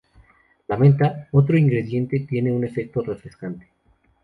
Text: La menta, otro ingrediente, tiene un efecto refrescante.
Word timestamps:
La 0.67 0.77
menta, 0.77 1.27
otro 1.31 1.55
ingrediente, 1.59 2.21
tiene 2.21 2.51
un 2.51 2.63
efecto 2.63 3.01
refrescante. 3.03 3.67